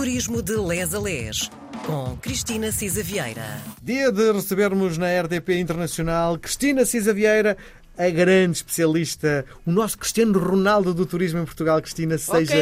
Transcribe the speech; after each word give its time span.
Turismo 0.00 0.40
de 0.40 0.56
Les 0.56 0.94
a 0.94 0.98
Les, 0.98 1.50
com 1.84 2.16
Cristina 2.22 2.72
Cisa 2.72 3.02
Vieira. 3.02 3.60
Dia 3.82 4.10
de 4.10 4.32
recebermos 4.32 4.96
na 4.96 5.08
RDP 5.20 5.60
Internacional 5.60 6.38
Cristina 6.38 6.86
Cisa 6.86 7.12
Vieira, 7.12 7.54
a 7.98 8.08
grande 8.08 8.56
especialista, 8.56 9.44
o 9.66 9.70
nosso 9.70 9.98
Cristiano 9.98 10.38
Ronaldo 10.38 10.94
do 10.94 11.04
turismo 11.04 11.40
em 11.40 11.44
Portugal. 11.44 11.82
Cristina, 11.82 12.16
seja, 12.16 12.54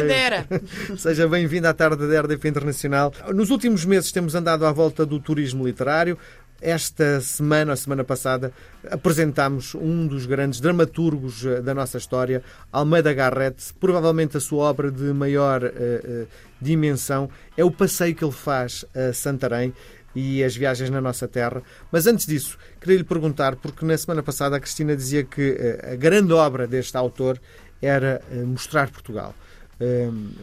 seja 0.99 1.29
bem-vinda 1.29 1.69
à 1.69 1.73
tarde 1.73 2.09
da 2.09 2.21
RDP 2.21 2.49
Internacional. 2.49 3.13
Nos 3.33 3.51
últimos 3.51 3.85
meses 3.85 4.11
temos 4.11 4.35
andado 4.35 4.65
à 4.65 4.71
volta 4.73 5.05
do 5.05 5.17
turismo 5.17 5.65
literário. 5.65 6.17
Esta 6.61 7.21
semana, 7.21 7.71
a 7.71 7.75
semana 7.75 8.03
passada, 8.03 8.51
apresentámos 8.91 9.75
um 9.75 10.05
dos 10.05 10.25
grandes 10.25 10.59
dramaturgos 10.59 11.45
eh, 11.45 11.61
da 11.61 11.73
nossa 11.73 11.97
história, 11.97 12.43
Almeida 12.69 13.13
Garrett, 13.13 13.73
provavelmente 13.79 14.35
a 14.35 14.41
sua 14.41 14.65
obra 14.65 14.91
de 14.91 15.13
maior 15.13 15.63
uh, 15.63 15.67
uh, 15.67 16.27
dimensão. 16.61 17.29
É 17.55 17.63
o 17.63 17.71
passeio 17.71 18.13
que 18.13 18.25
ele 18.25 18.33
faz 18.33 18.83
a 18.93 19.13
Santarém 19.13 19.73
e 20.13 20.43
as 20.43 20.53
viagens 20.53 20.89
na 20.89 20.99
nossa 20.99 21.29
terra. 21.29 21.63
Mas 21.89 22.05
antes 22.07 22.25
disso, 22.25 22.57
queria 22.81 22.97
lhe 22.97 23.05
perguntar, 23.05 23.55
porque 23.55 23.85
na 23.85 23.97
semana 23.97 24.21
passada 24.21 24.57
a 24.57 24.59
Cristina 24.59 24.97
dizia 24.97 25.23
que 25.23 25.51
uh, 25.51 25.93
a 25.93 25.95
grande 25.95 26.33
obra 26.33 26.67
deste 26.67 26.97
autor 26.97 27.39
era 27.81 28.21
mostrar 28.45 28.91
Portugal. 28.91 29.33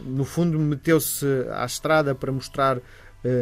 no 0.03 0.25
fundo, 0.25 0.57
meteu-se 0.57 1.23
à 1.51 1.63
estrada 1.63 2.15
para 2.15 2.31
mostrar 2.31 2.79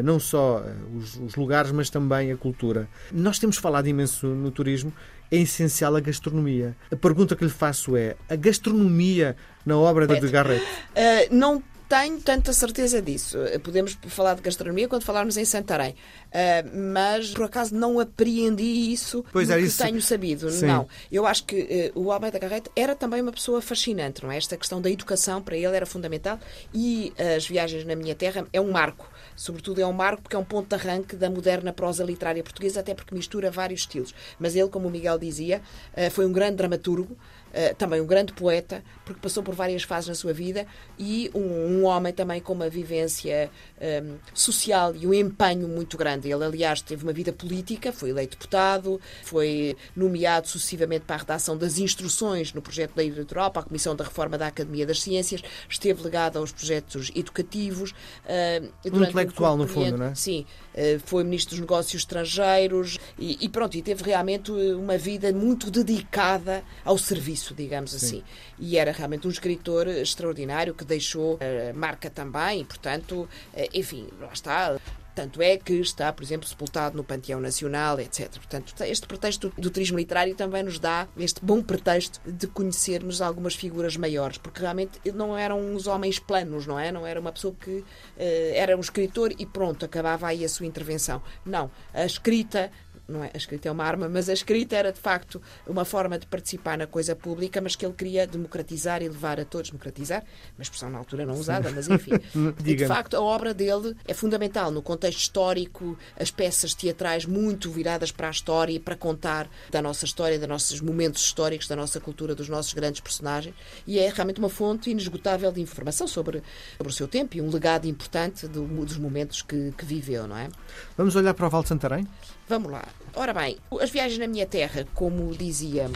não 0.04 0.20
só 0.20 0.64
eh, 0.66 0.74
os, 0.98 1.16
os, 1.18 1.36
lugares, 1.36 1.72
mas 1.72 1.90
também 1.90 2.32
a 2.32 2.38
cultura. 2.38 2.88
Nós 3.12 3.40
temos 3.40 3.58
falado 3.58 3.88
imenso 3.88 4.28
no 4.28 4.52
turismo, 4.52 4.92
é 5.32 5.38
essencial 5.38 5.96
a 5.96 6.00
gastronomia. 6.00 6.76
A 6.92 6.96
pergunta 6.96 7.36
que 7.36 7.44
lhe 7.44 7.50
faço 7.50 7.96
é: 7.96 8.16
a 8.30 8.36
gastronomia 8.36 9.36
na 9.66 9.78
obra 9.78 10.08
de 10.08 10.30
Garrett? 10.30 10.64
Uh, 10.64 11.36
não 11.36 11.64
tenho 11.88 12.20
tanta 12.20 12.52
certeza 12.54 13.02
disso. 13.02 13.38
Podemos 13.64 13.98
falar 14.08 14.36
de 14.36 14.42
gastronomia 14.42 14.88
quando 14.88 15.04
falarmos 15.04 15.38
em 15.38 15.46
Santarém. 15.46 15.96
Uh, 16.28 16.94
mas, 16.94 17.32
por 17.32 17.46
acaso, 17.46 17.74
não 17.76 18.00
apreendi 18.00 18.92
isso 18.92 19.24
pois 19.32 19.50
é, 19.50 19.58
que 19.58 19.66
isso... 19.66 19.82
tenho 19.82 20.02
sabido. 20.02 20.50
Sim. 20.50 20.66
Não. 20.66 20.88
Eu 21.12 21.26
acho 21.26 21.46
que 21.46 21.92
uh, 21.96 22.00
o 22.00 22.12
Almeida 22.12 22.40
Garrett 22.40 22.70
era 22.76 22.96
também 22.96 23.22
uma 23.22 23.32
pessoa 23.32 23.62
fascinante, 23.62 24.24
não 24.24 24.32
é? 24.32 24.38
Esta 24.38 24.58
questão 24.58 24.82
da 24.82 24.90
educação 24.90 25.42
para 25.42 25.56
ele 25.56 25.76
era 25.76 25.86
fundamental 25.86 26.40
e 26.74 27.14
as 27.36 27.48
viagens 27.48 27.86
na 27.86 27.96
minha 27.96 28.16
terra 28.16 28.46
é 28.52 28.60
um 28.60 28.72
marco. 28.72 29.10
Sobretudo 29.36 29.82
é 29.82 29.86
um 29.86 29.94
marco 29.94 30.24
porque 30.24 30.36
é 30.36 30.40
um 30.40 30.44
ponto 30.46 30.68
de 30.68 30.76
arranque 30.76 31.16
da 31.16 31.30
moderna 31.30 31.74
prosa 31.74 32.04
literária 32.04 32.44
portuguesa, 32.44 32.80
até 32.80 32.94
porque 32.94 33.14
mistura 33.16 33.52
vários 33.52 33.82
estilos. 33.82 34.14
Mas 34.40 34.56
ele, 34.56 34.70
como 34.70 34.88
o 34.88 34.92
Miguel 34.92 35.18
dizia, 35.18 35.62
uh, 35.94 36.12
foi 36.12 36.26
um 36.26 36.32
grande 36.32 36.56
dramaturgo, 36.58 37.18
eh, 37.45 37.45
também 37.78 38.02
um 38.02 38.06
grande 38.06 38.34
poeta, 38.34 38.84
porque 39.06 39.22
passou 39.22 39.42
por 39.44 39.56
várias 39.56 39.84
fases 39.84 40.10
na 40.10 40.16
sua 40.16 40.34
vida, 40.34 40.66
e 40.98 41.30
um, 41.34 41.40
um 41.40 41.86
homem 41.86 42.12
também 42.12 42.42
com 42.42 42.54
uma 42.54 42.70
vivência 42.70 43.50
um, 43.80 43.84
ehm, 43.84 44.16
social 44.34 44.96
e 44.96 45.06
um 45.08 45.14
empenho 45.14 45.68
muito 45.68 45.98
grande. 45.98 46.30
Ele, 46.30 46.44
aliás, 46.44 46.82
teve 46.82 47.04
uma 47.04 47.14
vida 47.14 47.32
política, 47.32 47.92
foi 47.92 48.10
eleito 48.10 48.38
deputado, 48.38 49.00
foi 49.24 49.78
nomeado 49.96 50.48
sucessivamente 50.48 51.06
para 51.06 51.16
a 51.16 51.20
redação 51.20 51.58
das 51.58 51.78
instruções 51.78 52.54
no 52.54 52.62
projeto 52.62 52.96
da 52.96 53.04
eleitoral, 53.04 53.52
para 53.52 53.62
a 53.62 53.66
Comissão 53.66 53.96
da 53.96 54.04
Reforma 54.04 54.38
da 54.38 54.48
Academia 54.48 54.86
das 54.86 55.02
Ciências, 55.02 55.42
esteve 55.70 56.04
ligado 56.04 56.38
aos 56.38 56.52
projetos 56.52 57.12
educativos. 57.16 57.92
Uh, 58.26 58.72
um 58.92 59.04
intelectual, 59.04 59.58
no 59.58 59.68
fundo, 59.68 59.98
não 59.98 60.08
é? 60.08 60.16
Sim. 60.16 60.46
Uh, 60.74 61.00
foi 61.06 61.24
ministro 61.24 61.52
dos 61.52 61.60
Negócios 61.60 62.02
Estrangeiros 62.02 62.98
e, 63.18 63.46
e, 63.46 63.50
pronto, 63.50 63.76
e 63.78 63.82
teve 63.82 64.04
realmente 64.04 64.52
uma 64.52 64.98
vida 64.98 65.32
muito 65.32 65.70
dedicada 65.70 66.64
ao 66.84 66.98
serviço 66.98 67.45
isso, 67.46 67.54
digamos 67.54 67.92
Sim. 67.92 67.98
assim. 67.98 68.24
E 68.58 68.78
era 68.78 68.92
realmente 68.92 69.28
um 69.28 69.30
escritor 69.30 69.88
extraordinário 69.88 70.74
que 70.74 70.84
deixou 70.84 71.40
a 71.40 71.74
marca 71.74 72.10
também, 72.10 72.62
e, 72.62 72.66
portanto, 72.66 73.30
eh, 73.54 73.70
enfim, 73.74 74.08
lá 74.20 74.34
está. 74.34 74.78
Tanto 75.14 75.42
é 75.42 75.56
que 75.56 75.72
está, 75.76 76.12
por 76.12 76.24
exemplo, 76.24 76.46
sepultado 76.46 76.98
no 76.98 77.02
Panteão 77.02 77.40
Nacional, 77.40 78.02
etc. 78.02 78.34
Portanto, 78.34 78.74
este 78.82 79.08
pretexto 79.08 79.50
do 79.58 79.70
turismo 79.70 79.98
literário 79.98 80.36
também 80.36 80.62
nos 80.62 80.78
dá 80.78 81.08
este 81.16 81.40
bom 81.42 81.64
pretexto 81.64 82.20
de 82.30 82.48
conhecermos 82.48 83.22
algumas 83.22 83.56
figuras 83.56 83.96
maiores, 83.96 84.38
porque 84.38 84.60
realmente 84.60 85.00
não 85.14 85.38
eram 85.38 85.58
uns 85.58 85.88
homens 85.88 86.20
planos, 86.20 86.68
não 86.68 86.78
é? 86.78 86.92
Não 86.92 87.08
era 87.08 87.18
uma 87.18 87.32
pessoa 87.32 87.56
que 87.58 87.78
uh, 87.78 87.86
era 88.18 88.76
um 88.76 88.82
escritor 88.82 89.34
e 89.40 89.46
pronto, 89.46 89.86
acabava 89.86 90.28
aí 90.28 90.44
a 90.44 90.50
sua 90.50 90.66
intervenção. 90.66 91.24
Não. 91.46 91.72
A 91.94 92.06
escrita 92.06 92.70
não 93.08 93.24
é, 93.24 93.32
a 93.34 93.38
escrita 93.38 93.70
é 93.70 93.72
uma 93.72 93.84
arma, 93.84 94.10
mas 94.10 94.30
a 94.30 94.34
escrita 94.34 94.76
era 94.76 94.92
de 94.92 95.00
facto 95.00 95.42
uma 95.68 95.86
forma 95.86 96.18
de 96.18 96.26
participar 96.26 96.78
na 96.78 96.88
coisa 96.88 97.16
pública, 97.16 97.62
mas 97.62 97.76
que 97.76 97.86
ele 97.86 97.94
queria 97.94 98.26
democratizar 98.26 99.02
e 99.02 99.08
levar 99.08 99.40
a 99.40 99.46
todos, 99.46 99.70
democratizar, 99.70 100.24
uma 100.58 100.64
expressão 100.64 100.90
na 100.90 100.98
altura 100.98 101.26
não 101.26 101.36
usada, 101.36 101.72
mas 101.72 101.88
enfim. 101.88 102.14
e, 102.66 102.76
de 102.76 102.88
facto, 102.88 103.16
a 103.16 103.22
obra 103.22 103.54
dele 103.54 103.96
é 104.08 104.14
fundamental 104.14 104.72
no 104.72 104.82
contexto 104.82 105.20
histórico, 105.20 105.98
as 106.20 106.32
peças 106.32 106.74
teatrais 106.74 107.26
muito 107.26 107.70
viradas 107.70 108.12
para 108.12 108.28
a 108.28 108.32
história 108.32 108.74
e 108.74 108.80
para 108.80 108.96
contar 108.96 109.50
da 109.70 109.82
nossa 109.82 110.06
história, 110.06 110.40
dos 110.40 110.48
nossos 110.48 110.82
momentos 110.82 111.24
históricos, 111.24 111.68
da 111.68 111.76
nossa 111.76 112.00
cultura, 112.00 112.34
dos 112.34 112.50
nossos 112.50 112.74
grandes 112.74 113.02
personagens, 113.02 113.56
e 113.86 114.00
é 114.00 114.10
realmente 114.10 114.40
uma 114.40 114.50
fonte 114.50 114.90
inesgotável 114.90 115.52
de 115.52 115.62
informação 115.62 116.08
sobre, 116.08 116.42
sobre 116.78 116.92
o 116.92 116.96
seu 116.96 117.08
tempo 117.08 117.38
e 117.38 117.42
um 117.42 117.50
legado 117.50 117.86
importante 117.88 118.48
do, 118.48 118.66
dos 118.66 118.98
momentos 118.98 119.42
que, 119.42 119.72
que 119.78 119.86
viveu, 119.86 120.28
não 120.28 120.38
é? 120.38 120.50
Vamos 120.98 121.16
olhar 121.16 121.34
para 121.34 121.48
o 121.48 121.50
Val 121.50 121.64
de 121.64 121.70
Santarém? 121.70 122.08
Vamos 122.48 122.72
lá. 122.72 122.86
Ora 123.16 123.34
bem, 123.34 123.58
As 123.80 123.90
Viagens 123.90 124.20
na 124.20 124.28
Minha 124.28 124.46
Terra, 124.46 124.86
como 124.94 125.34
dizia, 125.36 125.90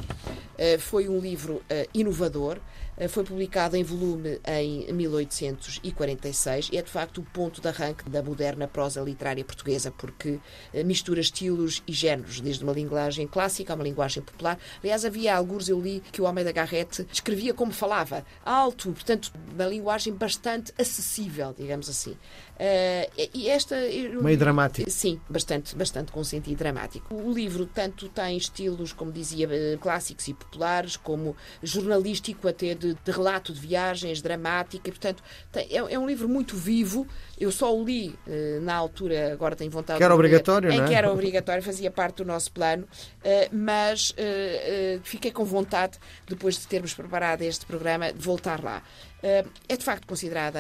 eh, 0.58 0.78
foi 0.78 1.10
um 1.10 1.20
livro 1.20 1.62
eh, 1.70 1.88
inovador. 1.94 2.60
Eh, 3.00 3.08
foi 3.08 3.24
publicado 3.24 3.78
em 3.78 3.84
volume 3.84 4.40
em 4.46 4.92
1846 4.92 6.70
e 6.74 6.78
é 6.78 6.82
de 6.82 6.92
facto 6.92 7.20
o 7.20 7.24
ponto 7.24 7.62
de 7.62 7.68
arranque 7.68 8.10
da 8.10 8.22
moderna 8.22 8.68
prosa 8.68 9.02
literária 9.02 9.44
portuguesa, 9.46 9.90
porque 9.90 10.40
mistura 10.86 11.22
estilos 11.22 11.82
e 11.88 11.94
géneros, 11.94 12.42
desde 12.42 12.64
uma 12.64 12.74
linguagem 12.74 13.26
clássica 13.26 13.74
a 13.74 13.76
uma 13.76 13.84
linguagem 13.84 14.22
popular. 14.22 14.60
Aliás, 14.84 15.06
havia 15.06 15.36
alguns, 15.36 15.70
eu 15.70 15.80
li, 15.80 16.04
que 16.12 16.22
o 16.22 16.28
Almeida 16.28 16.52
Garrett 16.52 17.08
escrevia 17.12 17.54
como 17.54 17.72
falava, 17.72 18.26
alto, 18.46 18.92
portanto, 18.92 19.32
uma 19.54 19.66
linguagem 19.66 20.14
bastante 20.14 20.74
acessível, 20.78 21.56
digamos 21.58 21.90
assim. 21.90 22.18
e 23.34 23.48
esta. 23.48 23.76
Meio 24.22 24.38
dramático. 24.38 24.90
Sim, 24.90 25.20
bastante, 25.30 25.76
bastante 25.76 26.12
com 26.12 26.24
sentido 26.24 26.58
dramático. 26.58 27.14
O 27.14 27.32
livro 27.32 27.66
tanto 27.66 28.10
tem 28.10 28.36
estilos, 28.36 28.92
como 28.92 29.12
dizia, 29.12 29.48
clássicos 29.80 30.28
e 30.28 30.34
populares, 30.34 30.98
como 30.98 31.36
jornalístico, 31.64 32.48
até 32.48 32.76
de, 32.76 32.89
de 32.94 33.12
relato 33.12 33.54
de 33.54 33.60
viagens, 33.60 34.22
dramática, 34.22 34.90
e, 34.90 34.92
portanto, 34.92 35.24
tem, 35.52 35.68
é, 35.70 35.78
é, 35.78 36.00
um 36.00 36.08
livro 36.08 36.28
muito 36.28 36.56
vivo. 36.56 37.08
Eu 37.40 37.52
só 37.52 37.76
o 37.76 37.84
li 37.84 38.10
uh, 38.28 38.62
na 38.62 38.76
altura, 38.76 39.34
agora 39.34 39.56
tenho 39.56 39.72
vontade 39.72 39.98
que 39.98 40.04
era 40.04 40.14
de 40.14 40.18
ler, 40.18 40.26
obrigatório, 40.26 40.72
em 40.72 40.82
é? 40.82 40.88
que 40.88 40.94
era 40.94 41.12
obrigatório, 41.12 41.64
fazia 41.64 41.90
parte 41.90 42.18
do 42.18 42.26
nosso 42.26 42.52
plano, 42.52 42.84
uh, 42.84 43.56
mas 43.56 44.12
uh, 44.12 45.02
fiquei 45.04 45.32
com 45.32 45.46
vontade, 45.46 45.98
depois 46.28 46.56
de 46.56 46.68
termos 46.68 46.94
preparado 46.94 47.42
este 47.42 47.66
programa, 47.66 48.12
de 48.12 48.20
voltar 48.20 48.64
lá. 48.64 48.82
é 49.22 49.78
de 49.78 49.84
facto 49.84 50.06
considerada 50.08 50.60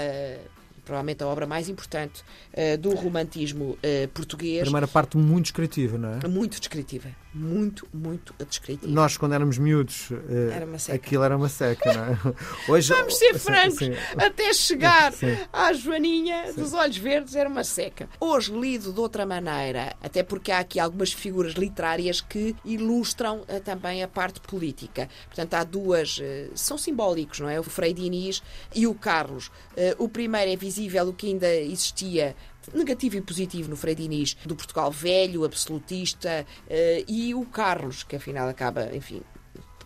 provavelmente 0.89 1.23
a 1.23 1.27
obra 1.27 1.45
mais 1.45 1.69
importante 1.69 2.23
uh, 2.53 2.77
do 2.79 2.95
romantismo 2.95 3.77
uh, 3.77 4.07
português. 4.11 4.63
Primeira 4.63 4.87
parte 4.87 5.17
muito 5.17 5.43
descritiva, 5.43 5.99
não 5.99 6.19
é? 6.19 6.27
Muito 6.27 6.59
descritiva. 6.59 7.09
Muito, 7.33 7.87
muito 7.93 8.33
descritiva. 8.43 8.91
Nós, 8.91 9.15
quando 9.15 9.33
éramos 9.33 9.59
miúdos, 9.59 10.09
uh, 10.09 10.15
era 10.51 10.95
aquilo 10.95 11.23
era 11.23 11.37
uma 11.37 11.47
seca, 11.47 11.93
não 11.93 12.03
é? 12.05 12.17
Hoje, 12.67 12.91
Vamos 12.91 13.17
ser 13.17 13.37
francos, 13.37 13.77
sim. 13.77 13.91
até 14.17 14.51
chegar 14.51 15.13
sim. 15.13 15.37
à 15.53 15.71
Joaninha 15.73 16.47
sim. 16.47 16.59
dos 16.59 16.73
Olhos 16.73 16.97
Verdes 16.97 17.35
era 17.35 17.47
uma 17.47 17.63
seca. 17.63 18.09
Hoje, 18.19 18.51
lido 18.51 18.91
de 18.91 18.99
outra 18.99 19.27
maneira, 19.27 19.95
até 20.01 20.23
porque 20.23 20.51
há 20.51 20.59
aqui 20.59 20.79
algumas 20.79 21.13
figuras 21.13 21.53
literárias 21.53 22.19
que 22.19 22.55
ilustram 22.65 23.45
também 23.63 24.01
a 24.01 24.07
parte 24.07 24.39
política. 24.39 25.07
Portanto, 25.27 25.53
há 25.53 25.63
duas, 25.63 26.19
são 26.55 26.77
simbólicos, 26.79 27.39
não 27.39 27.49
é? 27.49 27.59
O 27.59 27.63
Frei 27.63 27.93
Diniz 27.93 28.41
e 28.73 28.87
o 28.87 28.95
Carlos. 28.95 29.51
o 29.97 30.09
primeiro 30.09 30.51
é 30.51 30.55
visível 30.55 31.09
o 31.09 31.13
que 31.13 31.27
ainda 31.27 31.53
existia 31.53 32.35
negativo 32.73 33.17
e 33.17 33.21
positivo 33.21 33.69
no 33.69 33.75
Frei 33.75 33.95
Diniz, 33.95 34.35
do 34.45 34.55
Portugal 34.55 34.91
velho, 34.91 35.43
absolutista, 35.43 36.45
uh, 36.67 37.03
e 37.07 37.33
o 37.33 37.45
Carlos, 37.45 38.03
que 38.03 38.15
afinal 38.15 38.47
acaba, 38.47 38.95
enfim, 38.95 39.21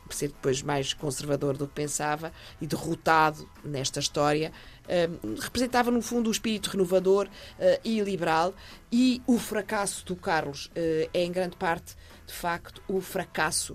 ser 0.10 0.28
depois 0.28 0.62
mais 0.62 0.94
conservador 0.94 1.58
do 1.58 1.68
que 1.68 1.74
pensava 1.74 2.32
e 2.62 2.68
derrotado 2.68 3.50
nesta 3.64 4.00
história, 4.00 4.52
representava 5.42 5.90
no 5.90 6.02
fundo 6.02 6.28
o 6.28 6.32
espírito 6.32 6.70
renovador 6.70 7.28
uh, 7.28 7.80
e 7.84 8.00
liberal 8.02 8.54
e 8.92 9.22
o 9.26 9.38
fracasso 9.38 10.06
do 10.06 10.16
Carlos 10.16 10.70
é 10.76 11.24
em 11.24 11.32
grande 11.32 11.58
parte 11.58 11.96
de 12.28 12.34
facto 12.34 12.82
o 12.88 13.02
fracasso 13.02 13.74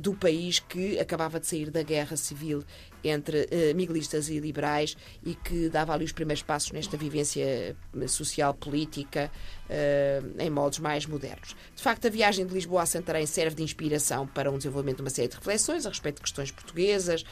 do 0.00 0.14
país 0.14 0.58
que 0.58 0.98
acabava 0.98 1.40
de 1.40 1.46
sair 1.46 1.70
da 1.70 1.82
guerra 1.82 2.14
civil 2.14 2.62
entre 3.02 3.42
uh, 3.42 3.74
miguelistas 3.74 4.28
e 4.28 4.38
liberais 4.38 4.96
e 5.24 5.34
que 5.34 5.68
dava 5.68 5.92
ali 5.92 6.04
os 6.04 6.12
primeiros 6.12 6.42
passos 6.42 6.72
nesta 6.72 6.96
vivência 6.96 7.42
eh, 7.44 8.06
social, 8.06 8.54
política, 8.54 9.30
em 10.38 10.50
modos 10.50 10.80
mais 10.80 11.06
modernos. 11.06 11.54
De 11.76 11.82
facto, 11.82 12.06
a 12.06 12.10
viagem 12.10 12.44
de 12.44 12.52
Lisboa 12.52 12.82
a 12.82 12.86
Santarém 12.86 13.24
serve 13.24 13.54
de 13.54 13.62
inspiração 13.62 14.26
para 14.26 14.50
um 14.50 14.56
desenvolvimento 14.56 14.96
de 14.96 15.02
uma 15.02 15.10
série 15.10 15.28
de 15.28 15.36
reflexões 15.36 15.86
a 15.86 15.88
respeito 15.88 16.16
de 16.16 16.22
questões 16.22 16.50
portuguesas 16.50 17.24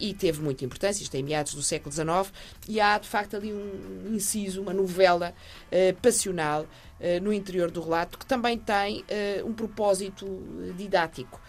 e 0.00 0.14
teve 0.14 0.40
muita 0.40 0.64
importância, 0.64 1.02
isto 1.02 1.14
é 1.14 1.18
em 1.18 1.22
meados 1.22 1.52
do 1.52 1.62
século 1.62 1.92
XIX, 1.92 2.32
e 2.68 2.80
há 2.80 2.98
de 2.98 3.08
facto 3.08 3.36
ali 3.36 3.52
um 3.52 4.14
inciso, 4.14 4.60
uma 4.60 4.72
novela 4.72 5.32
uh, 5.70 5.94
passional 6.00 6.62
uh, 6.62 7.22
no 7.22 7.32
interior 7.32 7.70
do 7.70 7.80
relato 7.80 8.18
que 8.18 8.26
também 8.26 8.58
tem 8.58 9.00
uh, 9.00 9.46
um 9.46 9.52
propósito 9.52 10.26
didático. 10.76 11.40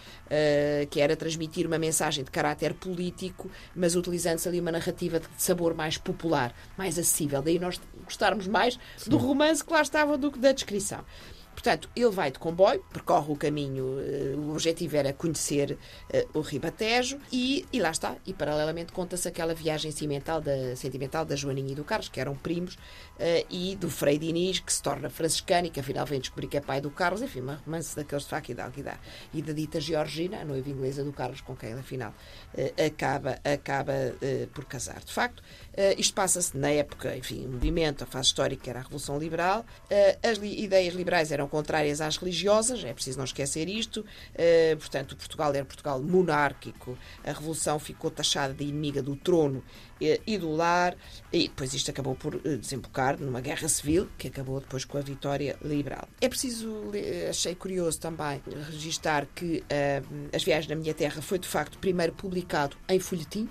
que 0.92 1.00
era 1.00 1.16
transmitir 1.16 1.66
uma 1.66 1.80
mensagem 1.80 2.24
de 2.24 2.30
caráter 2.30 2.74
político, 2.74 3.50
mas 3.74 3.96
utilizando-se 3.96 4.48
ali 4.48 4.60
uma 4.60 4.72
narrativa 4.72 5.20
de 5.20 5.28
sabor 5.38 5.74
mais 5.74 5.98
popular, 5.98 6.54
mais 6.78 7.00
acessível. 7.00 7.42
Daí 7.42 7.58
nós 7.58 7.80
gostarmos 8.04 8.46
mais 8.46 8.78
Sim. 8.98 9.10
do 9.10 9.18
romance 9.18 9.64
que 9.64 9.72
lá 9.72 9.82
estava 9.82 10.18
do 10.18 10.30
que 10.30 10.40
da 10.40 10.52
descrição. 10.52 11.04
Portanto, 11.58 11.90
ele 11.96 12.12
vai 12.12 12.30
de 12.30 12.38
comboio, 12.38 12.84
percorre 12.94 13.34
o 13.34 13.36
caminho, 13.36 13.98
eh, 14.00 14.36
o 14.38 14.52
objetivo 14.52 14.96
era 14.96 15.12
conhecer 15.12 15.72
uh, 15.72 16.38
o 16.38 16.42
Ribatejo 16.42 17.18
e, 17.34 17.66
e 17.74 17.80
lá 17.80 17.90
está. 17.90 18.16
E 18.28 18.32
paralelamente 18.32 18.94
conta-se 18.94 19.28
aquela 19.28 19.56
viagem 19.56 19.90
sentimental 19.90 20.40
da, 20.40 20.76
sentimental 20.76 21.26
da 21.26 21.36
Joaninha 21.36 21.72
e 21.72 21.76
do 21.76 21.84
Carlos, 21.84 22.10
que 22.10 22.22
eram 22.22 22.36
primos, 22.36 22.76
uh, 22.76 22.80
e 23.50 23.76
do 23.76 23.90
Frei 23.90 24.20
Diniz, 24.20 24.60
que 24.60 24.72
se 24.72 24.84
torna 24.84 25.10
franciscano 25.10 25.66
e 25.66 25.72
que 25.72 25.80
afinal 25.80 26.06
vem 26.06 26.20
descobrir 26.20 26.46
que 26.46 26.58
é 26.58 26.62
pai 26.62 26.80
do 26.80 26.92
Carlos. 26.92 27.24
Enfim, 27.24 27.42
uma 27.42 27.56
romance 27.66 27.96
daqueles 27.96 28.26
de 28.26 28.30
faca 28.30 28.52
e 28.52 29.40
E 29.40 29.42
da 29.42 29.52
dita 29.52 29.82
Georgina, 29.82 30.42
a 30.42 30.46
noiva 30.46 30.70
inglesa 30.70 31.04
do 31.04 31.12
Carlos, 31.12 31.42
com 31.42 31.56
quem 31.56 31.72
ele 31.72 31.80
afinal 31.80 32.14
acaba, 32.86 33.40
acaba 33.44 33.94
por 34.54 34.66
casar. 34.66 35.04
De 35.04 35.12
facto, 35.12 35.42
isto 35.98 36.14
passa-se 36.14 36.56
na 36.56 36.70
época, 36.70 37.18
enfim, 37.18 37.48
o 37.48 37.50
movimento, 37.50 38.04
a 38.04 38.08
fase 38.08 38.28
histórica 38.28 38.70
era 38.70 38.80
a 38.80 38.84
Revolução 38.84 39.18
Liberal. 39.18 39.66
as 40.24 40.38
ideias 40.38 40.94
liberais 40.94 41.32
eram 41.32 41.47
contrárias 41.48 42.02
às 42.02 42.18
religiosas, 42.18 42.84
é 42.84 42.94
preciso 42.94 43.18
não 43.18 43.26
esquecer 43.26 43.68
isto. 43.68 44.02
Uh, 44.02 44.78
portanto, 44.78 45.16
Portugal 45.16 45.54
era 45.54 45.66
Portugal 45.66 46.02
monárquico, 46.02 46.98
a 47.24 47.32
Revolução 47.32 47.80
ficou 47.80 48.12
taxada 48.12 48.54
de 48.54 48.64
inimiga 48.64 49.02
do 49.02 49.16
trono 49.16 49.60
uh, 49.60 50.22
e 50.26 50.38
do 50.38 50.52
lar, 50.52 50.96
e 51.32 51.48
depois 51.48 51.74
isto 51.74 51.92
acabou 51.92 52.16
por 52.16 52.36
uh, 52.36 52.58
desembocar 52.58 53.20
numa 53.20 53.42
guerra 53.42 53.68
civil, 53.68 54.08
que 54.18 54.28
acabou 54.28 54.60
depois 54.60 54.86
com 54.86 54.98
a 54.98 55.02
vitória 55.02 55.58
liberal. 55.64 56.08
É 56.22 56.30
preciso, 56.30 56.92
achei 57.30 57.56
curioso 57.56 58.00
também, 58.00 58.42
registar 58.70 59.28
que 59.36 59.64
As 60.34 60.44
Viagens 60.44 60.68
na 60.68 60.76
Minha 60.76 60.94
Terra 60.94 61.22
foi 61.22 61.40
de 61.40 61.48
facto 61.48 61.78
primeiro 61.80 62.14
publicado 62.14 62.78
em 62.88 63.00
folhetim, 63.00 63.50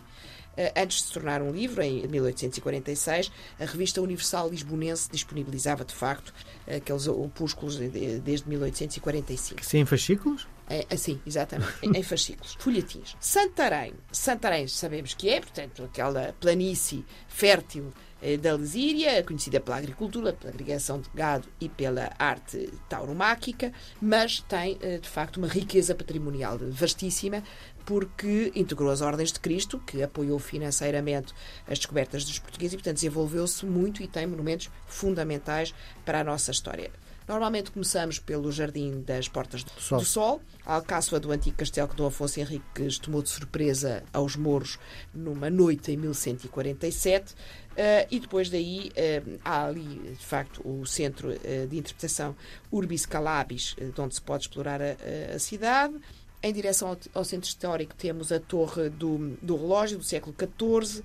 antes 0.77 0.99
de 0.99 1.05
se 1.05 1.13
tornar 1.13 1.43
um 1.43 1.51
livro, 1.51 1.83
em 1.83 2.07
1846, 2.07 3.31
a 3.59 3.65
revista 3.65 4.01
Universal 4.01 4.49
Lisbonense 4.49 5.09
disponibilizava, 5.11 5.85
de 5.85 5.95
facto, 5.95 6.33
aqueles 6.67 7.07
opúsculos 7.07 7.77
desde 7.77 8.49
1845. 8.49 9.65
Sim, 9.65 9.79
em 9.79 9.85
fascículos? 9.85 10.47
É, 10.69 10.97
sim, 10.97 11.21
exatamente, 11.25 11.73
em, 11.83 12.03
fascículos, 12.03 12.57
folhetins. 12.59 13.17
Santarém, 13.21 13.95
Santarém 14.11 14.67
sabemos 14.67 15.15
que 15.15 15.29
é, 15.29 15.41
portanto, 15.41 15.85
aquela 15.85 16.35
planície 16.41 17.05
fértil 17.29 17.93
eh, 18.21 18.37
da 18.37 18.55
Lesíria, 18.55 19.23
conhecida 19.23 19.61
pela 19.61 19.77
agricultura, 19.77 20.33
pela 20.33 20.53
agregação 20.53 21.01
de 21.01 21.09
gado 21.15 21.47
e 21.61 21.69
pela 21.69 22.13
arte 22.19 22.69
tauromáquica, 22.89 23.73
mas 24.01 24.41
tem, 24.41 24.77
eh, 24.81 24.99
de 24.99 25.09
facto, 25.09 25.37
uma 25.37 25.47
riqueza 25.47 25.95
patrimonial 25.95 26.59
vastíssima, 26.59 27.45
porque 27.87 28.53
integrou 28.55 28.91
as 28.91 29.01
Ordens 29.01 29.33
de 29.33 29.41
Cristo, 29.41 29.79
que 29.79 30.03
apoiou 30.03 30.39
financeiramente 30.41 31.33
as 31.67 31.79
descobertas 31.79 32.25
dos 32.25 32.41
portugueses 32.41 32.75
e, 32.75 32.77
portanto, 32.77 32.97
desenvolveu-se 32.97 33.65
muito 33.65 34.03
e 34.03 34.09
tem 34.09 34.27
monumentos 34.27 34.69
fundamentais 34.87 35.73
para 36.05 36.21
a 36.21 36.25
nossa 36.25 36.51
história. 36.51 36.91
Normalmente 37.29 37.73
começamos 37.73 38.21
pelo 38.21 38.53
Jardim 38.53 39.03
das 39.05 39.27
Portas 39.27 39.65
do 39.65 39.71
Sol, 39.81 39.99
do 39.99 40.05
Sol 40.05 40.43
a 40.65 40.75
alcáçoa 40.75 41.19
do 41.19 41.33
antigo 41.33 41.57
castelo 41.57 41.89
que 41.89 41.97
Dom 41.97 42.07
Afonso 42.07 42.39
Henriques 42.39 42.99
tomou 42.99 43.21
de 43.21 43.31
surpresa 43.31 44.05
aos 44.13 44.37
mouros 44.37 44.79
numa 45.13 45.51
noite 45.51 45.91
em 45.91 45.97
1147. 45.97 47.33
Uh, 47.33 47.37
eh, 47.77 48.07
e 48.11 48.21
depois 48.21 48.49
daí 48.49 48.91
uh, 48.91 49.39
há 49.45 49.67
ali, 49.67 50.15
de 50.17 50.25
facto, 50.25 50.63
o 50.67 50.87
centro 50.87 51.31
uh, 51.31 51.67
de 51.67 51.77
interpretação 51.77 52.35
Urbis 52.71 53.05
Calabis, 53.05 53.75
onde 53.99 54.15
se 54.15 54.23
pode 54.23 54.45
explorar 54.45 54.81
a, 54.81 54.97
a 55.35 55.39
cidade. 55.39 55.95
Em 56.43 56.53
direção 56.53 56.97
ao, 57.15 57.25
centro 57.25 57.49
histórico 57.49 57.95
temos 57.95 58.31
a 58.31 58.39
Torre 58.39 58.89
do, 58.89 59.37
do 59.43 59.57
Relógio, 59.57 59.99
do 59.99 60.05
século 60.05 60.35
XIV, 60.39 61.03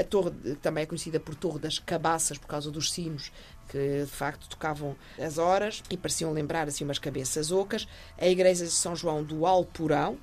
a 0.00 0.04
torre 0.04 0.30
também 0.60 0.82
é 0.82 0.86
conhecida 0.86 1.20
por 1.20 1.34
Torre 1.34 1.58
das 1.60 1.78
Cabaças, 1.78 2.38
por 2.38 2.48
causa 2.48 2.70
dos 2.70 2.90
sinos 2.90 3.30
que 3.68 4.04
de 4.04 4.10
facto 4.10 4.48
tocavam 4.48 4.96
as 5.18 5.38
horas 5.38 5.82
e 5.88 5.96
pareciam 5.96 6.32
lembrar 6.32 6.68
assim 6.68 6.84
umas 6.84 6.98
cabeças 6.98 7.50
ocas, 7.50 7.88
a 8.18 8.26
igreja 8.26 8.64
de 8.64 8.70
São 8.70 8.94
João 8.94 9.22
do 9.22 9.46
Alporão, 9.46 10.18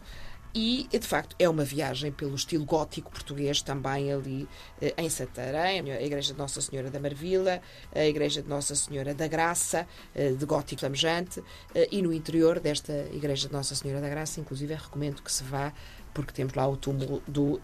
e, 0.54 0.88
de 0.92 1.06
facto, 1.06 1.36
é 1.38 1.48
uma 1.48 1.64
viagem 1.64 2.12
pelo 2.12 2.36
estilo 2.36 2.66
gótico 2.66 3.12
português, 3.12 3.62
também 3.62 4.12
ali 4.12 4.48
eh, 4.82 4.94
em 4.98 5.10
Santarém, 5.10 5.92
a 5.92 6.02
Igreja 6.02 6.34
de 6.34 6.40
Nossa 6.40 6.60
Senhora 6.60 6.90
da 6.90 7.00
Marvila, 7.00 7.62
a 7.94 8.06
Igreja 8.06 8.42
de 8.42 8.50
Nossa 8.50 8.76
Senhora 8.76 9.14
da 9.14 9.28
Graça, 9.28 9.88
eh, 10.16 10.32
de 10.32 10.46
gótico 10.46 10.80
flamejante, 10.80 11.44
eh, 11.76 11.88
e 11.92 12.02
no 12.02 12.12
interior 12.12 12.60
desta 12.60 12.94
Igreja 13.14 13.48
de 13.48 13.54
Nossa 13.54 13.76
Senhora 13.76 14.02
da 14.02 14.10
Graça, 14.10 14.40
inclusive, 14.40 14.74
recomendo 14.74 15.22
que 15.22 15.32
se 15.32 15.44
vá, 15.44 15.72
porque 16.14 16.34
temos 16.34 16.54
lá 16.56 16.68
o 16.68 16.76
túmulo 16.76 17.22
do 17.28 17.62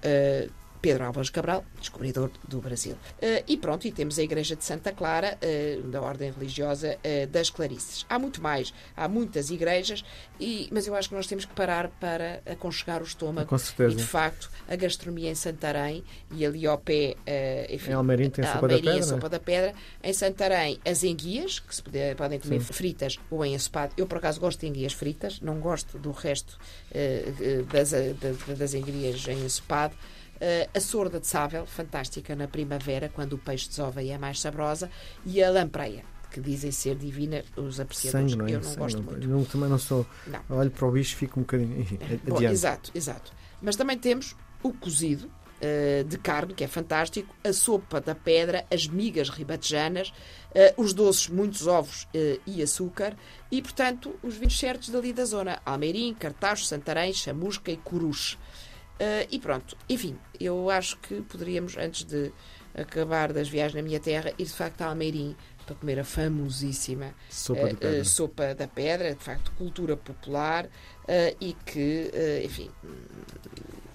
Pedro 0.86 1.04
Álvares 1.04 1.32
Cabral, 1.32 1.66
descobridor 1.80 2.30
do 2.48 2.62
Brasil. 2.62 2.94
Uh, 2.94 3.44
e 3.48 3.58
pronto, 3.58 3.88
e 3.88 3.92
temos 3.92 4.20
a 4.20 4.22
Igreja 4.22 4.56
de 4.56 4.64
Santa 4.64 4.92
Clara, 4.92 5.36
uh, 5.36 5.82
da 5.88 6.00
Ordem 6.00 6.32
Religiosa 6.32 6.96
uh, 7.00 7.26
das 7.26 7.50
Clarices. 7.50 8.06
Há 8.08 8.20
muito 8.20 8.40
mais, 8.40 8.72
há 8.96 9.08
muitas 9.08 9.50
igrejas, 9.50 10.06
e, 10.40 10.70
mas 10.72 10.86
eu 10.86 10.94
acho 10.94 11.10
que 11.10 11.16
nós 11.16 11.26
temos 11.26 11.44
que 11.44 11.56
parar 11.56 11.90
para 12.00 12.40
aconchegar 12.46 13.02
o 13.02 13.04
estômago. 13.04 13.48
Com 13.48 13.58
certeza. 13.58 13.94
E, 13.94 13.96
de 13.96 14.04
facto, 14.04 14.52
a 14.68 14.76
gastronomia 14.76 15.32
em 15.32 15.34
Santarém 15.34 16.04
e 16.32 16.46
ali 16.46 16.68
ao 16.68 16.78
pé, 16.78 17.16
enfim, 17.68 17.90
em 17.90 17.94
Almeirim 17.94 18.30
tem 18.30 18.46
a 18.46 18.54
sopa, 18.54 18.68
Almeirim, 18.68 18.86
da 18.86 18.92
pedra, 18.92 19.04
a 19.04 19.08
sopa 19.08 19.30
da 19.30 19.40
pedra. 19.40 19.74
Em 20.04 20.14
Santarém, 20.14 20.80
as 20.86 21.04
enguias, 21.04 21.58
que 21.58 21.74
se 21.74 21.82
puder, 21.82 22.16
podem 22.16 22.40
comer 22.40 22.62
Sim. 22.62 22.74
fritas 22.74 23.18
ou 23.32 23.44
em 23.44 23.56
ensopado. 23.56 23.92
Eu, 23.98 24.06
por 24.06 24.20
acaso, 24.20 24.40
gosto 24.40 24.60
de 24.60 24.68
enguias 24.68 24.94
fritas, 24.94 25.40
não 25.42 25.60
gosto 25.60 25.98
do 25.98 26.12
resto 26.12 26.60
das, 27.74 27.90
das, 27.90 28.58
das 28.60 28.74
enguias 28.76 29.28
em 29.28 29.44
ensopado. 29.44 29.96
Uh, 30.36 30.70
a 30.74 30.80
sorda 30.80 31.20
de 31.20 31.28
sável, 31.28 31.66
fantástica 31.66 32.36
na 32.36 32.48
primavera, 32.48 33.10
quando 33.10 33.34
o 33.34 33.38
peixe 33.38 33.70
desova 33.70 34.04
e 34.04 34.10
é 34.10 34.18
mais 34.18 34.40
saborosa, 34.42 34.92
e 35.26 35.42
a 35.42 35.50
lampreia, 35.50 36.04
que 36.30 36.42
dizem 36.42 36.72
ser 36.72 36.96
divina 36.96 37.44
os 37.56 37.80
apreciadores. 37.80 38.32
Sangue, 38.32 38.36
não 38.36 38.46
é? 38.46 38.52
Eu 38.52 38.56
não 38.56 38.64
Sangue, 38.64 38.78
gosto 38.78 38.98
não. 38.98 39.04
muito. 39.04 39.30
Eu 39.30 39.46
também 39.46 39.70
não 39.70 39.80
sou. 39.80 40.06
Não. 40.28 40.58
Olho 40.58 40.72
para 40.72 40.86
o 40.86 40.92
bicho 40.92 41.16
fico 41.16 41.40
um 41.40 41.44
bocadinho. 41.44 41.80
Enfim, 41.80 41.98
Bom, 42.28 42.42
exato, 42.42 42.92
exato. 42.94 43.32
Mas 43.62 43.78
também 43.78 43.98
temos 43.98 44.36
o 44.62 44.74
cozido, 44.74 45.32
Uh, 45.56 46.04
de 46.04 46.18
carne, 46.18 46.54
que 46.54 46.66
é 46.66 46.68
fantástico, 46.68 47.34
a 47.42 47.54
sopa 47.54 48.02
da 48.02 48.14
pedra, 48.14 48.66
as 48.70 48.88
migas 48.88 49.30
ribatejanas, 49.30 50.10
uh, 50.10 50.82
os 50.82 50.94
doces, 50.94 51.30
muitos 51.30 51.66
ovos 51.66 52.04
uh, 52.14 52.42
e 52.46 52.62
açúcar, 52.62 53.16
e, 53.50 53.62
portanto, 53.62 54.14
os 54.22 54.36
vinhos 54.36 54.60
certos 54.60 54.90
dali 54.90 55.14
da 55.14 55.24
zona: 55.24 55.62
Almeirim, 55.66 56.14
Cartacho, 56.14 56.66
Santarém, 56.66 57.14
Chamusca 57.14 57.72
e 57.72 57.78
Coruche. 57.78 58.38
Uh, 58.96 59.28
e 59.30 59.40
pronto, 59.40 59.78
enfim, 59.90 60.18
eu 60.40 60.70
acho 60.70 60.98
que 61.00 61.22
poderíamos, 61.22 61.76
antes 61.78 62.04
de 62.04 62.32
acabar 62.74 63.34
das 63.34 63.50
viagens 63.50 63.76
na 63.76 63.82
minha 63.82 64.00
terra, 64.00 64.32
ir 64.38 64.46
de 64.46 64.54
facto 64.54 64.82
a 64.82 64.88
Almeirim 64.88 65.36
para 65.66 65.76
comer 65.76 66.00
a 66.00 66.04
famosíssima 66.04 67.14
sopa, 67.30 67.62
uh, 67.64 67.68
de 67.70 67.76
pedra. 67.76 68.02
Uh, 68.02 68.06
sopa 68.06 68.56
da 68.56 68.68
pedra, 68.68 69.14
de 69.14 69.24
facto, 69.24 69.52
cultura 69.58 69.98
popular 69.98 70.70
e 71.40 71.54
que, 71.66 72.12
enfim, 72.44 72.72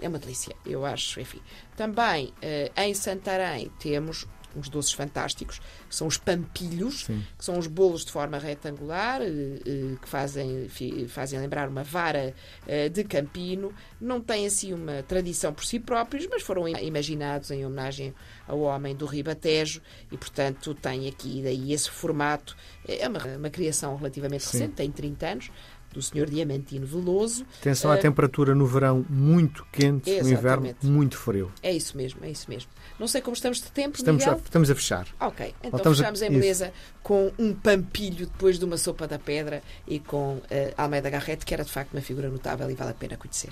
é 0.01 0.09
uma 0.09 0.19
delícia, 0.19 0.55
eu 0.65 0.85
acho. 0.85 1.21
Enfim. 1.21 1.41
Também 1.77 2.33
em 2.77 2.95
Santarém 2.95 3.69
temos 3.81 4.29
uns 4.57 4.69
doces 4.69 4.93
fantásticos, 4.93 5.61
que 5.89 5.95
são 5.95 6.07
os 6.07 6.17
pampilhos, 6.17 7.05
Sim. 7.05 7.25
que 7.39 7.45
são 7.45 7.59
os 7.59 7.67
bolos 7.67 8.05
de 8.05 8.13
forma 8.13 8.39
retangular, 8.39 9.21
eh, 9.23 9.27
eh, 9.67 9.97
que 10.01 10.09
fazem, 10.09 10.69
fazem 11.09 11.39
lembrar 11.39 11.69
uma 11.69 11.85
vara 11.85 12.35
eh, 12.67 12.89
de 12.89 13.05
campino. 13.05 13.73
Não 14.01 14.21
têm 14.21 14.47
assim 14.47 14.73
uma 14.73 15.03
tradição 15.03 15.53
por 15.53 15.65
si 15.65 15.79
próprios, 15.79 16.27
mas 16.29 16.43
foram 16.43 16.69
imaginados 16.69 17.51
em 17.51 17.65
homenagem 17.65 18.15
ao 18.47 18.61
homem 18.61 18.95
do 18.95 19.07
Ribatejo 19.07 19.81
e, 20.11 20.17
portanto, 20.17 20.75
tem 20.75 21.09
aqui 21.09 21.43
daí 21.43 21.73
esse 21.73 21.91
formato. 21.91 22.57
É 22.87 23.09
uma, 23.09 23.25
uma 23.37 23.51
criação 23.51 23.97
relativamente 23.97 24.45
Sim. 24.45 24.59
recente, 24.59 24.75
tem 24.75 24.91
30 24.91 25.27
anos, 25.27 25.51
do 25.93 26.01
Sr. 26.01 26.27
Diamantino 26.31 26.87
Veloso. 26.87 27.45
Atenção 27.61 27.91
à 27.91 27.97
uh, 27.97 28.01
temperatura 28.01 28.55
no 28.55 28.67
verão 28.67 29.05
muito 29.09 29.67
quente, 29.73 30.11
exatamente. 30.11 30.33
no 30.33 30.39
inverno 30.39 30.77
muito 30.83 31.17
frio. 31.17 31.53
É 31.63 31.73
isso 31.73 31.97
mesmo, 31.97 32.25
é 32.25 32.31
isso 32.31 32.49
mesmo. 32.49 32.71
Não 32.99 33.09
sei 33.09 33.21
como 33.21 33.35
estamos 33.35 33.59
de 33.59 33.71
tempo, 33.71 33.97
estamos 33.97 34.25
Miguel. 34.25 34.39
A, 34.39 34.45
estamos 34.45 34.71
a 34.71 34.75
fechar. 34.75 35.07
Ok, 35.21 35.55
então 35.63 35.95
fechamos 35.95 36.23
a... 36.23 36.27
em 36.27 36.31
beleza 36.31 36.67
isso. 36.67 36.75
com 37.03 37.33
um 37.39 37.55
pampilho 37.55 38.27
depois 38.27 38.59
de 38.59 38.65
uma 38.65 38.77
sopa 38.77 39.07
da 39.07 39.19
pedra 39.19 39.63
e 39.87 39.99
com 39.99 40.37
uh, 40.37 40.45
Almeida 40.77 41.11
Garrett, 41.11 41.45
que 41.45 41.55
era 41.55 41.65
de 41.65 41.71
facto 41.71 41.93
uma 41.93 42.03
figura 42.03 42.29
notável 42.29 42.71
e 42.71 42.75
vale 42.75 42.91
a 42.91 42.95
pena 42.95 43.17
conhecer. 43.17 43.51